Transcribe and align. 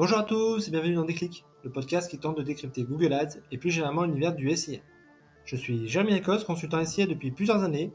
Bonjour 0.00 0.16
à 0.16 0.22
tous 0.22 0.66
et 0.66 0.70
bienvenue 0.70 0.94
dans 0.94 1.04
Déclic, 1.04 1.44
le 1.62 1.68
podcast 1.68 2.10
qui 2.10 2.16
tente 2.16 2.38
de 2.38 2.42
décrypter 2.42 2.84
Google 2.84 3.12
Ads 3.12 3.36
et 3.52 3.58
plus 3.58 3.70
généralement 3.70 4.04
l'univers 4.04 4.34
du 4.34 4.48
SIA. 4.56 4.78
Je 5.44 5.56
suis 5.56 5.86
Jérémy 5.88 6.12
Lacoste, 6.12 6.46
consultant 6.46 6.82
SIA 6.82 7.04
depuis 7.06 7.30
plusieurs 7.30 7.62
années 7.62 7.92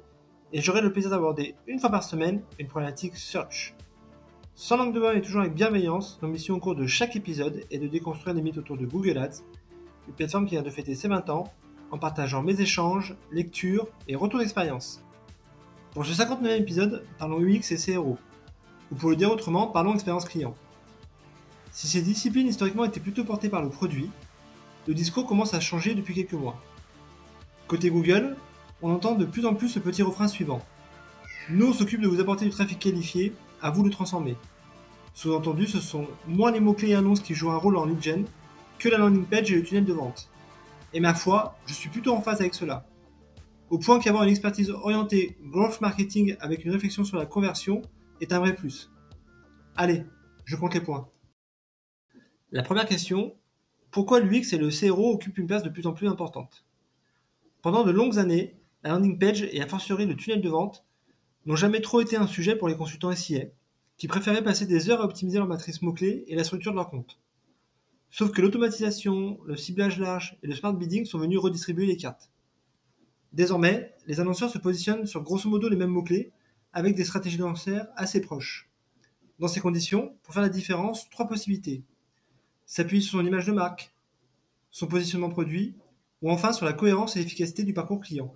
et 0.53 0.61
j'aurai 0.61 0.81
le 0.81 0.93
plaisir 0.93 1.09
d'aborder 1.09 1.55
une 1.65 1.79
fois 1.79 1.89
par 1.89 2.03
semaine 2.03 2.43
une 2.59 2.67
problématique 2.67 3.17
search. 3.17 3.73
Sans 4.53 4.77
langue 4.77 4.93
de 4.93 4.99
bois 4.99 5.15
et 5.15 5.21
toujours 5.23 5.41
avec 5.41 5.55
bienveillance, 5.55 6.19
missions 6.21 6.53
au 6.53 6.59
cours 6.59 6.75
de 6.75 6.85
chaque 6.85 7.15
épisode 7.15 7.63
est 7.71 7.79
de 7.79 7.87
déconstruire 7.87 8.35
les 8.35 8.43
mythes 8.43 8.59
autour 8.59 8.77
de 8.77 8.85
Google 8.85 9.17
Ads, 9.17 9.41
une 10.07 10.13
plateforme 10.13 10.45
qui 10.45 10.51
vient 10.51 10.61
de 10.61 10.69
fêter 10.69 10.93
ses 10.93 11.07
20 11.07 11.31
ans 11.31 11.45
en 11.89 11.97
partageant 11.97 12.43
mes 12.43 12.61
échanges, 12.61 13.15
lectures 13.31 13.87
et 14.07 14.15
retours 14.15 14.41
d'expérience. 14.41 15.03
Pour 15.89 16.05
ce 16.05 16.13
59e 16.13 16.59
épisode, 16.59 17.03
parlons 17.17 17.41
UX 17.41 17.71
et 17.71 17.77
CRO. 17.77 18.19
Ou 18.91 18.95
pour 18.95 19.09
le 19.09 19.15
dire 19.15 19.31
autrement, 19.31 19.65
parlons 19.65 19.95
expérience 19.95 20.25
client. 20.25 20.53
Si 21.75 21.89
ces 21.89 22.01
disciplines 22.01 22.47
historiquement 22.47 22.85
étaient 22.85 23.01
plutôt 23.01 23.25
portées 23.25 23.49
par 23.49 23.61
le 23.61 23.67
produit, 23.67 24.09
le 24.87 24.93
discours 24.93 25.25
commence 25.25 25.53
à 25.53 25.59
changer 25.59 25.93
depuis 25.93 26.13
quelques 26.13 26.31
mois. 26.31 26.63
Côté 27.67 27.89
Google, 27.89 28.37
on 28.81 28.93
entend 28.93 29.13
de 29.13 29.25
plus 29.25 29.45
en 29.45 29.55
plus 29.55 29.75
le 29.75 29.81
petit 29.81 30.01
refrain 30.01 30.29
suivant. 30.29 30.65
Nous, 31.49 31.67
on 31.67 31.73
s'occupe 31.73 31.99
de 31.99 32.07
vous 32.07 32.21
apporter 32.21 32.45
du 32.45 32.51
trafic 32.51 32.79
qualifié, 32.79 33.33
à 33.61 33.71
vous 33.71 33.83
de 33.83 33.89
transformer. 33.89 34.37
Sous-entendu, 35.13 35.67
ce 35.67 35.81
sont 35.81 36.07
moins 36.29 36.53
les 36.53 36.61
mots-clés 36.61 36.91
et 36.91 36.95
annonces 36.95 37.19
qui 37.19 37.35
jouent 37.35 37.51
un 37.51 37.57
rôle 37.57 37.75
en 37.75 37.83
lead 37.83 38.01
gen 38.01 38.25
que 38.79 38.87
la 38.87 38.97
landing 38.97 39.25
page 39.25 39.51
et 39.51 39.55
le 39.55 39.63
tunnel 39.63 39.83
de 39.83 39.91
vente. 39.91 40.29
Et 40.93 41.01
ma 41.01 41.13
foi, 41.13 41.57
je 41.65 41.73
suis 41.73 41.89
plutôt 41.89 42.13
en 42.13 42.21
phase 42.21 42.39
avec 42.39 42.53
cela. 42.53 42.85
Au 43.69 43.79
point 43.79 43.99
qu'avoir 43.99 44.23
une 44.23 44.29
expertise 44.29 44.69
orientée 44.69 45.37
growth 45.43 45.81
marketing 45.81 46.37
avec 46.39 46.63
une 46.63 46.71
réflexion 46.71 47.03
sur 47.03 47.17
la 47.17 47.25
conversion 47.25 47.81
est 48.21 48.31
un 48.31 48.39
vrai 48.39 48.55
plus. 48.55 48.89
Allez, 49.75 50.05
je 50.45 50.55
compte 50.55 50.73
les 50.73 50.79
points. 50.79 51.09
La 52.55 52.63
première 52.63 52.85
question, 52.85 53.35
pourquoi 53.91 54.21
l'UX 54.21 54.53
et 54.53 54.57
le 54.57 54.69
CRO 54.69 55.11
occupent 55.11 55.39
une 55.39 55.45
place 55.45 55.63
de 55.63 55.67
plus 55.67 55.87
en 55.87 55.91
plus 55.91 56.07
importante? 56.07 56.63
Pendant 57.61 57.83
de 57.83 57.91
longues 57.91 58.17
années, 58.17 58.55
la 58.81 58.91
landing 58.91 59.19
page 59.19 59.41
et 59.41 59.61
a 59.61 59.67
fortiori 59.67 60.05
le 60.05 60.15
tunnel 60.15 60.41
de 60.41 60.47
vente 60.47 60.85
n'ont 61.45 61.57
jamais 61.57 61.81
trop 61.81 61.99
été 61.99 62.15
un 62.15 62.27
sujet 62.27 62.55
pour 62.55 62.69
les 62.69 62.77
consultants 62.77 63.13
SIA, 63.13 63.47
qui 63.97 64.07
préféraient 64.07 64.41
passer 64.41 64.65
des 64.65 64.89
heures 64.89 65.01
à 65.01 65.03
optimiser 65.03 65.37
leur 65.37 65.49
matrice 65.49 65.81
mots-clés 65.81 66.23
et 66.27 66.35
la 66.35 66.45
structure 66.45 66.71
de 66.71 66.77
leur 66.77 66.89
compte. 66.89 67.19
Sauf 68.09 68.31
que 68.31 68.41
l'automatisation, 68.41 69.37
le 69.45 69.57
ciblage 69.57 69.99
large 69.99 70.37
et 70.41 70.47
le 70.47 70.55
smart 70.55 70.71
bidding 70.71 71.03
sont 71.03 71.19
venus 71.19 71.39
redistribuer 71.39 71.85
les 71.85 71.97
cartes. 71.97 72.31
Désormais, 73.33 73.93
les 74.07 74.21
annonceurs 74.21 74.49
se 74.49 74.59
positionnent 74.59 75.07
sur 75.07 75.23
grosso 75.23 75.49
modo 75.49 75.67
les 75.67 75.75
mêmes 75.75 75.89
mots-clés, 75.89 76.31
avec 76.71 76.95
des 76.95 77.03
stratégies 77.03 77.37
lanceurs 77.37 77.87
assez 77.97 78.21
proches. 78.21 78.69
Dans 79.39 79.49
ces 79.49 79.59
conditions, 79.59 80.15
pour 80.23 80.33
faire 80.33 80.41
la 80.43 80.47
différence, 80.47 81.09
trois 81.09 81.27
possibilités 81.27 81.83
s'appuie 82.65 83.01
sur 83.01 83.19
son 83.19 83.25
image 83.25 83.45
de 83.45 83.51
marque, 83.51 83.93
son 84.71 84.87
positionnement 84.87 85.29
produit, 85.29 85.75
ou 86.21 86.31
enfin 86.31 86.53
sur 86.53 86.65
la 86.65 86.73
cohérence 86.73 87.15
et 87.15 87.19
l'efficacité 87.19 87.63
du 87.63 87.73
parcours 87.73 88.01
client. 88.01 88.33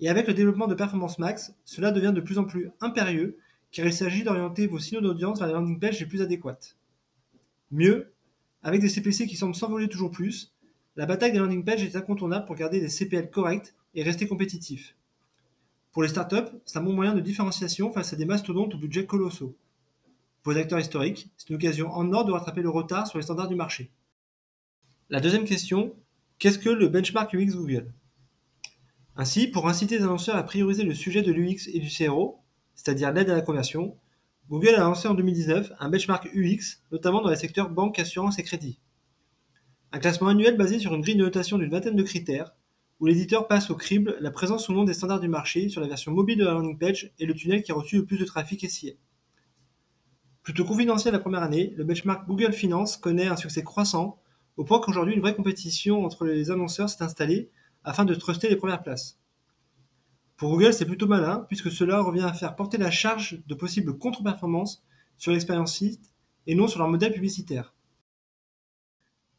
Et 0.00 0.08
avec 0.08 0.26
le 0.26 0.34
développement 0.34 0.66
de 0.66 0.74
Performance 0.74 1.18
Max, 1.18 1.54
cela 1.64 1.90
devient 1.90 2.12
de 2.14 2.20
plus 2.20 2.38
en 2.38 2.44
plus 2.44 2.70
impérieux 2.80 3.38
car 3.72 3.86
il 3.86 3.92
s'agit 3.92 4.24
d'orienter 4.24 4.66
vos 4.66 4.78
signaux 4.78 5.00
d'audience 5.00 5.38
vers 5.38 5.48
les 5.48 5.54
landing 5.54 5.78
pages 5.78 6.00
les 6.00 6.06
plus 6.06 6.22
adéquates. 6.22 6.76
Mieux, 7.70 8.12
avec 8.62 8.80
des 8.80 8.88
CPC 8.88 9.26
qui 9.26 9.36
semblent 9.36 9.54
s'envoler 9.54 9.88
toujours 9.88 10.10
plus, 10.10 10.54
la 10.96 11.06
bataille 11.06 11.32
des 11.32 11.38
landing 11.38 11.64
pages 11.64 11.82
est 11.82 11.96
incontournable 11.96 12.46
pour 12.46 12.56
garder 12.56 12.80
des 12.80 12.88
CPL 12.88 13.30
corrects 13.30 13.74
et 13.94 14.02
rester 14.02 14.26
compétitif. 14.26 14.96
Pour 15.92 16.02
les 16.02 16.08
startups, 16.08 16.52
c'est 16.64 16.78
un 16.78 16.82
bon 16.82 16.92
moyen 16.92 17.14
de 17.14 17.20
différenciation 17.20 17.92
face 17.92 18.12
à 18.12 18.16
des 18.16 18.24
mastodontes 18.24 18.74
au 18.74 18.78
budget 18.78 19.06
colossaux. 19.06 19.56
Pour 20.46 20.52
les 20.52 20.60
acteurs 20.60 20.78
historiques, 20.78 21.28
c'est 21.36 21.48
une 21.48 21.56
occasion 21.56 21.90
en 21.90 22.12
or 22.12 22.24
de 22.24 22.30
rattraper 22.30 22.62
le 22.62 22.70
retard 22.70 23.08
sur 23.08 23.18
les 23.18 23.24
standards 23.24 23.48
du 23.48 23.56
marché. 23.56 23.90
La 25.10 25.18
deuxième 25.18 25.44
question, 25.44 25.92
qu'est-ce 26.38 26.60
que 26.60 26.68
le 26.68 26.86
benchmark 26.86 27.34
UX 27.34 27.56
Google? 27.56 27.92
Ainsi, 29.16 29.48
pour 29.48 29.68
inciter 29.68 29.98
les 29.98 30.04
annonceurs 30.04 30.36
à 30.36 30.44
prioriser 30.44 30.84
le 30.84 30.94
sujet 30.94 31.22
de 31.22 31.32
l'UX 31.32 31.66
et 31.74 31.80
du 31.80 31.88
CRO, 31.88 32.38
c'est-à-dire 32.76 33.12
l'aide 33.12 33.28
à 33.28 33.34
la 33.34 33.40
conversion, 33.40 33.96
Google 34.48 34.76
a 34.76 34.82
lancé 34.82 35.08
en 35.08 35.14
2019 35.14 35.72
un 35.80 35.88
benchmark 35.88 36.30
UX, 36.32 36.80
notamment 36.92 37.22
dans 37.22 37.30
les 37.30 37.34
secteurs 37.34 37.68
banque, 37.68 37.98
assurance 37.98 38.38
et 38.38 38.44
crédit. 38.44 38.78
Un 39.90 39.98
classement 39.98 40.28
annuel 40.28 40.56
basé 40.56 40.78
sur 40.78 40.94
une 40.94 41.00
grille 41.00 41.16
de 41.16 41.24
notation 41.24 41.58
d'une 41.58 41.72
vingtaine 41.72 41.96
de 41.96 42.04
critères, 42.04 42.54
où 43.00 43.06
l'éditeur 43.06 43.48
passe 43.48 43.68
au 43.70 43.74
crible 43.74 44.16
la 44.20 44.30
présence 44.30 44.68
ou 44.68 44.74
non 44.74 44.84
des 44.84 44.94
standards 44.94 45.18
du 45.18 45.28
marché 45.28 45.68
sur 45.68 45.80
la 45.80 45.88
version 45.88 46.12
mobile 46.12 46.38
de 46.38 46.44
la 46.44 46.52
landing 46.52 46.78
page 46.78 47.12
et 47.18 47.26
le 47.26 47.34
tunnel 47.34 47.64
qui 47.64 47.72
a 47.72 47.74
reçu 47.74 47.96
le 47.96 48.04
plus 48.04 48.18
de 48.18 48.24
trafic 48.24 48.70
SIA. 48.70 48.92
Plutôt 50.46 50.64
confidentiel 50.64 51.12
la 51.12 51.18
première 51.18 51.42
année, 51.42 51.74
le 51.76 51.82
benchmark 51.82 52.24
Google 52.24 52.52
Finance 52.52 52.96
connaît 52.96 53.26
un 53.26 53.34
succès 53.34 53.64
croissant, 53.64 54.22
au 54.56 54.62
point 54.62 54.78
qu'aujourd'hui 54.78 55.12
une 55.12 55.20
vraie 55.20 55.34
compétition 55.34 56.04
entre 56.04 56.24
les 56.24 56.52
annonceurs 56.52 56.88
s'est 56.88 57.02
installée 57.02 57.50
afin 57.82 58.04
de 58.04 58.14
truster 58.14 58.48
les 58.48 58.54
premières 58.54 58.84
places. 58.84 59.18
Pour 60.36 60.50
Google, 60.50 60.72
c'est 60.72 60.84
plutôt 60.84 61.08
malin, 61.08 61.44
puisque 61.48 61.72
cela 61.72 62.00
revient 62.00 62.22
à 62.22 62.32
faire 62.32 62.54
porter 62.54 62.78
la 62.78 62.92
charge 62.92 63.42
de 63.44 63.54
possibles 63.56 63.98
contre-performances 63.98 64.84
sur 65.16 65.32
l'expérience 65.32 65.74
site 65.74 66.12
et 66.46 66.54
non 66.54 66.68
sur 66.68 66.78
leur 66.78 66.88
modèle 66.88 67.12
publicitaire. 67.12 67.74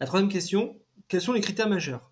La 0.02 0.08
troisième 0.08 0.30
question, 0.30 0.78
quels 1.08 1.22
sont 1.22 1.32
les 1.32 1.40
critères 1.40 1.70
majeurs? 1.70 2.12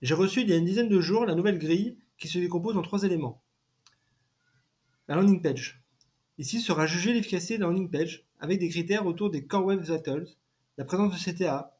J'ai 0.00 0.14
reçu 0.14 0.40
il 0.40 0.48
y 0.48 0.54
a 0.54 0.56
une 0.56 0.64
dizaine 0.64 0.88
de 0.88 1.00
jours 1.02 1.26
la 1.26 1.34
nouvelle 1.34 1.58
grille 1.58 1.98
qui 2.16 2.28
se 2.28 2.38
décompose 2.38 2.78
en 2.78 2.82
trois 2.82 3.02
éléments. 3.02 3.42
La 5.08 5.14
landing 5.14 5.42
page. 5.42 5.82
Ici 6.38 6.60
sera 6.60 6.86
jugée 6.86 7.12
l'efficacité 7.12 7.56
de 7.56 7.62
la 7.62 7.66
landing 7.66 7.90
page 7.90 8.24
avec 8.38 8.60
des 8.60 8.68
critères 8.68 9.06
autour 9.06 9.28
des 9.28 9.44
Core 9.44 9.64
Web 9.64 9.80
Vitals, 9.80 10.28
la 10.76 10.84
présence 10.84 11.12
de 11.12 11.32
CTA, 11.32 11.76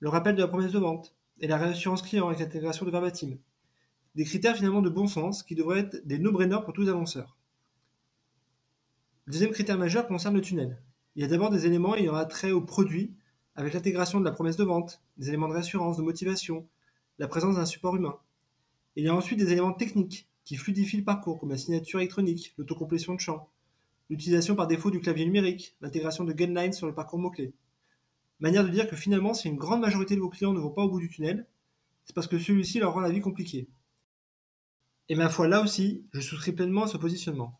le 0.00 0.10
rappel 0.10 0.34
de 0.34 0.42
la 0.42 0.48
promesse 0.48 0.72
de 0.72 0.78
vente 0.78 1.14
et 1.40 1.46
la 1.46 1.56
réassurance 1.56 2.02
client 2.02 2.26
avec 2.26 2.40
l'intégration 2.40 2.84
de 2.84 2.90
verbatim. 2.90 3.38
Des 4.14 4.24
critères 4.24 4.54
finalement 4.54 4.82
de 4.82 4.90
bon 4.90 5.06
sens 5.06 5.42
qui 5.42 5.54
devraient 5.54 5.80
être 5.80 6.06
des 6.06 6.18
no-brainers 6.18 6.62
pour 6.62 6.74
tous 6.74 6.82
les 6.82 6.90
annonceurs. 6.90 7.38
Le 9.24 9.32
deuxième 9.32 9.52
critère 9.52 9.78
majeur 9.78 10.06
concerne 10.06 10.34
le 10.34 10.42
tunnel. 10.42 10.78
Il 11.14 11.22
y 11.22 11.24
a 11.24 11.28
d'abord 11.28 11.48
des 11.48 11.64
éléments 11.64 11.96
ayant 11.96 12.22
trait 12.26 12.52
au 12.52 12.60
produit 12.60 13.14
avec 13.54 13.72
l'intégration 13.72 14.20
de 14.20 14.26
la 14.26 14.32
promesse 14.32 14.58
de 14.58 14.64
vente, 14.64 15.00
des 15.16 15.28
éléments 15.28 15.48
de 15.48 15.54
réassurance, 15.54 15.96
de 15.96 16.02
motivation, 16.02 16.68
la 17.18 17.28
présence 17.28 17.56
d'un 17.56 17.64
support 17.64 17.96
humain. 17.96 18.18
Il 18.94 19.04
y 19.04 19.08
a 19.08 19.14
ensuite 19.14 19.38
des 19.38 19.52
éléments 19.52 19.72
techniques 19.72 20.28
qui 20.44 20.56
fluidifient 20.56 20.98
le 20.98 21.04
parcours 21.04 21.40
comme 21.40 21.50
la 21.50 21.56
signature 21.56 21.98
électronique, 21.98 22.52
l'autocomplétion 22.58 23.14
de 23.14 23.20
champs, 23.20 23.50
l'utilisation 24.08 24.54
par 24.54 24.66
défaut 24.66 24.90
du 24.90 25.00
clavier 25.00 25.24
numérique, 25.24 25.76
l'intégration 25.80 26.24
de 26.24 26.32
guidelines 26.32 26.72
sur 26.72 26.86
le 26.86 26.94
parcours 26.94 27.18
mot-clé. 27.18 27.54
Manière 28.38 28.64
de 28.64 28.70
dire 28.70 28.88
que 28.88 28.96
finalement, 28.96 29.34
si 29.34 29.48
une 29.48 29.56
grande 29.56 29.80
majorité 29.80 30.14
de 30.14 30.20
vos 30.20 30.28
clients 30.28 30.52
ne 30.52 30.60
vont 30.60 30.70
pas 30.70 30.82
au 30.82 30.90
bout 30.90 31.00
du 31.00 31.08
tunnel, 31.08 31.46
c'est 32.04 32.14
parce 32.14 32.26
que 32.26 32.38
celui-ci 32.38 32.78
leur 32.78 32.92
rend 32.92 33.00
la 33.00 33.10
vie 33.10 33.20
compliquée. 33.20 33.68
Et 35.08 35.14
ma 35.14 35.28
foi, 35.28 35.48
là 35.48 35.62
aussi, 35.62 36.04
je 36.12 36.20
souscris 36.20 36.52
pleinement 36.52 36.84
à 36.84 36.88
ce 36.88 36.96
positionnement. 36.96 37.58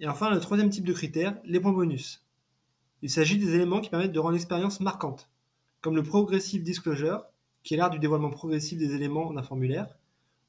Et 0.00 0.08
enfin, 0.08 0.30
le 0.30 0.40
troisième 0.40 0.70
type 0.70 0.84
de 0.84 0.92
critère, 0.92 1.38
les 1.44 1.60
points 1.60 1.72
bonus. 1.72 2.24
Il 3.02 3.10
s'agit 3.10 3.38
des 3.38 3.54
éléments 3.54 3.80
qui 3.80 3.90
permettent 3.90 4.12
de 4.12 4.18
rendre 4.18 4.34
l'expérience 4.34 4.80
marquante, 4.80 5.30
comme 5.80 5.96
le 5.96 6.02
Progressive 6.02 6.62
Disclosure, 6.62 7.24
qui 7.62 7.74
est 7.74 7.76
l'art 7.76 7.90
du 7.90 7.98
dévoilement 7.98 8.30
progressif 8.30 8.78
des 8.78 8.94
éléments 8.94 9.32
d'un 9.32 9.42
formulaire, 9.42 9.96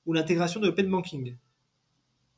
ou 0.05 0.13
l'intégration 0.13 0.59
de 0.59 0.67
l'open 0.67 0.89
banking, 0.89 1.37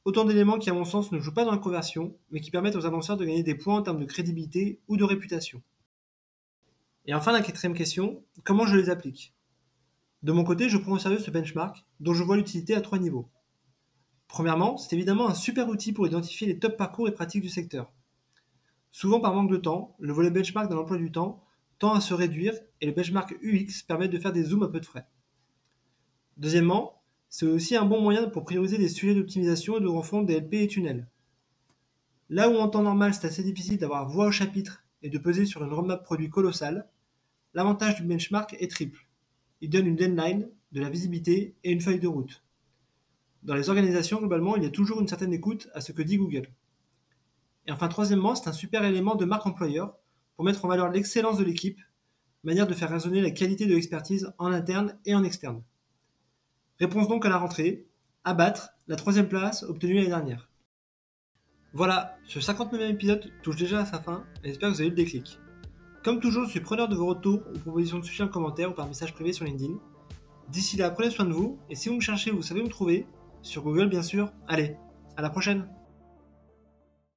Autant 0.07 0.23
d'éléments 0.23 0.57
qui, 0.57 0.69
à 0.69 0.73
mon 0.73 0.85
sens, 0.85 1.11
ne 1.11 1.19
jouent 1.19 1.33
pas 1.33 1.43
dans 1.43 1.51
la 1.51 1.57
conversion, 1.57 2.15
mais 2.31 2.39
qui 2.39 2.49
permettent 2.49 2.77
aux 2.77 2.85
annonceurs 2.85 3.17
de 3.17 3.25
gagner 3.25 3.43
des 3.43 3.55
points 3.55 3.75
en 3.75 3.81
termes 3.81 3.99
de 3.99 4.05
crédibilité 4.05 4.79
ou 4.87 4.95
de 4.95 5.03
réputation. 5.03 5.61
Et 7.07 7.13
enfin, 7.13 7.33
la 7.33 7.41
quatrième 7.41 7.73
question, 7.73 8.23
comment 8.45 8.65
je 8.65 8.77
les 8.77 8.89
applique? 8.89 9.35
De 10.23 10.31
mon 10.31 10.45
côté, 10.45 10.69
je 10.69 10.77
prends 10.77 10.93
au 10.93 10.97
sérieux 10.97 11.19
ce 11.19 11.29
benchmark, 11.29 11.85
dont 11.99 12.13
je 12.13 12.23
vois 12.23 12.37
l'utilité 12.37 12.73
à 12.73 12.79
trois 12.79 12.99
niveaux. 12.99 13.27
Premièrement, 14.29 14.77
c'est 14.77 14.95
évidemment 14.95 15.27
un 15.27 15.33
super 15.33 15.67
outil 15.67 15.91
pour 15.91 16.07
identifier 16.07 16.47
les 16.47 16.57
top 16.57 16.77
parcours 16.77 17.09
et 17.09 17.13
pratiques 17.13 17.43
du 17.43 17.49
secteur. 17.49 17.91
Souvent 18.91 19.19
par 19.19 19.33
manque 19.33 19.51
de 19.51 19.57
temps, 19.57 19.97
le 19.99 20.13
volet 20.13 20.31
benchmark 20.31 20.69
dans 20.69 20.77
l'emploi 20.77 20.95
du 20.95 21.11
temps 21.11 21.43
tend 21.79 21.93
à 21.93 21.99
se 21.99 22.13
réduire 22.13 22.53
et 22.79 22.85
le 22.85 22.93
benchmark 22.93 23.35
UX 23.41 23.83
permet 23.85 24.07
de 24.07 24.19
faire 24.19 24.31
des 24.31 24.43
zooms 24.43 24.63
à 24.63 24.69
peu 24.69 24.79
de 24.79 24.85
frais. 24.85 25.05
Deuxièmement, 26.37 26.96
c'est 27.29 27.45
aussi 27.45 27.75
un 27.75 27.85
bon 27.85 28.01
moyen 28.01 28.29
pour 28.29 28.43
prioriser 28.43 28.77
des 28.77 28.89
sujets 28.89 29.15
d'optimisation 29.15 29.77
et 29.77 29.81
de 29.81 29.87
refondre 29.87 30.25
des 30.25 30.39
LP 30.39 30.53
et 30.53 30.67
tunnels. 30.67 31.07
Là 32.29 32.49
où 32.49 32.55
en 32.55 32.67
temps 32.69 32.83
normal 32.83 33.13
c'est 33.13 33.27
assez 33.27 33.43
difficile 33.43 33.77
d'avoir 33.77 34.07
voix 34.07 34.27
au 34.27 34.31
chapitre 34.31 34.83
et 35.01 35.09
de 35.09 35.17
peser 35.17 35.45
sur 35.45 35.63
une 35.63 35.73
roadmap 35.73 36.03
produit 36.03 36.29
colossale, 36.29 36.89
l'avantage 37.53 37.95
du 37.95 38.03
benchmark 38.03 38.55
est 38.59 38.71
triple. 38.71 39.07
Il 39.61 39.69
donne 39.69 39.87
une 39.87 39.95
deadline, 39.95 40.49
de 40.71 40.81
la 40.81 40.89
visibilité 40.89 41.55
et 41.63 41.71
une 41.71 41.81
feuille 41.81 41.99
de 41.99 42.07
route. 42.07 42.43
Dans 43.43 43.55
les 43.55 43.69
organisations, 43.69 44.19
globalement, 44.19 44.55
il 44.55 44.63
y 44.63 44.65
a 44.65 44.71
toujours 44.71 44.99
une 44.99 45.07
certaine 45.07 45.33
écoute 45.33 45.69
à 45.73 45.81
ce 45.81 45.91
que 45.91 46.01
dit 46.01 46.17
Google. 46.17 46.49
Et 47.65 47.71
enfin, 47.71 47.87
troisièmement, 47.87 48.35
c'est 48.35 48.49
un 48.49 48.53
super 48.53 48.83
élément 48.83 49.15
de 49.15 49.25
marque 49.25 49.45
employeur 49.45 49.97
pour 50.35 50.45
mettre 50.45 50.65
en 50.65 50.67
valeur 50.67 50.89
l'excellence 50.89 51.37
de 51.37 51.43
l'équipe, 51.43 51.79
manière 52.43 52.67
de 52.67 52.73
faire 52.73 52.89
résonner 52.89 53.21
la 53.21 53.31
qualité 53.31 53.65
de 53.65 53.73
l'expertise 53.73 54.33
en 54.37 54.51
interne 54.51 54.97
et 55.05 55.15
en 55.15 55.23
externe. 55.23 55.63
Réponse 56.79 57.07
donc 57.07 57.25
à 57.25 57.29
la 57.29 57.37
rentrée, 57.37 57.87
abattre 58.23 58.69
la 58.87 58.95
troisième 58.95 59.27
place 59.27 59.63
obtenue 59.63 59.95
l'année 59.95 60.07
dernière. 60.07 60.49
Voilà, 61.73 62.15
ce 62.25 62.39
59e 62.39 62.91
épisode 62.91 63.31
touche 63.41 63.55
déjà 63.55 63.79
à 63.79 63.85
sa 63.85 63.99
fin 63.99 64.25
et 64.43 64.49
j'espère 64.49 64.69
que 64.69 64.75
vous 64.75 64.81
avez 64.81 64.87
eu 64.87 64.91
le 64.91 64.95
déclic. 64.95 65.39
Comme 66.03 66.19
toujours, 66.19 66.45
je 66.45 66.51
suis 66.51 66.59
preneur 66.59 66.87
de 66.87 66.95
vos 66.95 67.07
retours 67.07 67.41
ou 67.53 67.57
propositions 67.57 67.97
de 67.97 68.05
sujets 68.05 68.23
en 68.23 68.27
commentaire 68.27 68.69
ou 68.69 68.73
par 68.73 68.87
message 68.87 69.13
privé 69.13 69.33
sur 69.33 69.45
LinkedIn. 69.45 69.73
D'ici 70.49 70.77
là, 70.77 70.91
prenez 70.91 71.09
soin 71.09 71.25
de 71.25 71.33
vous, 71.33 71.57
et 71.69 71.75
si 71.75 71.89
vous 71.89 71.95
me 71.95 72.01
cherchez, 72.01 72.29
vous 72.29 72.43
savez 72.43 72.61
où 72.61 72.65
me 72.65 72.69
trouver, 72.69 73.07
sur 73.41 73.63
Google 73.63 73.89
bien 73.89 74.03
sûr. 74.03 74.31
Allez, 74.47 74.77
à 75.17 75.23
la 75.23 75.29
prochaine 75.31 75.67